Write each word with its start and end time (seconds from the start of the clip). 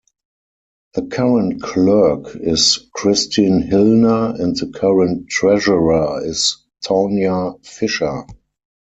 The 0.95 1.03
current 1.03 1.61
Clerk 1.61 2.35
is 2.37 2.89
Kristin 2.97 3.69
Hillner 3.69 4.33
and 4.39 4.55
the 4.57 4.71
current 4.75 5.27
Treasurer 5.29 6.25
is 6.25 6.57
Taunya 6.83 7.63
Fischer. 7.63 8.25